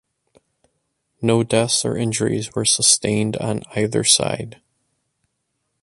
[1.21, 4.59] No deaths or injuries were sustained on either side.